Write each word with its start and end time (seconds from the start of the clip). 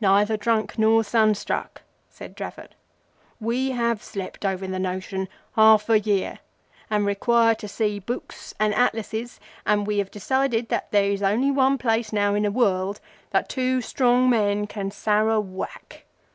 "Neither 0.00 0.38
drunk 0.38 0.78
nor 0.78 1.04
sunstruck," 1.04 1.82
said 2.08 2.34
Dravot. 2.34 2.74
"We 3.38 3.72
have 3.72 4.02
slept 4.02 4.46
over 4.46 4.66
the 4.66 4.78
notion 4.78 5.28
half 5.54 5.90
a 5.90 6.00
year, 6.00 6.38
and 6.88 7.04
require 7.04 7.54
to 7.56 7.68
see 7.68 7.98
Books 7.98 8.54
and 8.58 8.74
Atlases, 8.74 9.38
and 9.66 9.86
we 9.86 9.98
have 9.98 10.10
decided 10.10 10.70
that 10.70 10.90
there 10.92 11.10
is 11.10 11.22
only 11.22 11.50
one 11.50 11.76
place 11.76 12.10
now 12.10 12.32
in 12.34 12.44
the 12.44 12.50
world 12.50 13.00
that 13.32 13.50
two 13.50 13.82
strong 13.82 14.30
men 14.30 14.66
can 14.66 14.90
Sar 14.90 15.28
a 15.28 15.38
whack. 15.38 16.06